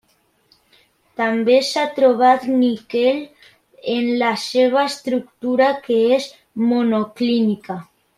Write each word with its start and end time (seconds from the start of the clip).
També 1.19 1.57
s'ha 1.67 1.83
trobat 1.97 2.47
níquel 2.53 3.19
en 3.99 4.09
la 4.23 4.31
seva 4.45 4.87
estructura 4.93 5.69
que 5.85 5.99
és 6.19 6.27
monoclínica. 6.73 7.79